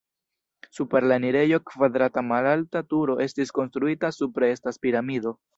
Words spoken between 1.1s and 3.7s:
la enirejo kvadrata malalta turo estis